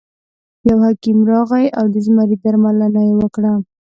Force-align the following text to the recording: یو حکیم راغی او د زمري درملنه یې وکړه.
یو 0.69 0.77
حکیم 0.85 1.19
راغی 1.31 1.65
او 1.79 1.85
د 1.93 1.95
زمري 2.05 2.35
درملنه 2.43 3.01
یې 3.07 3.13
وکړه. 3.19 3.53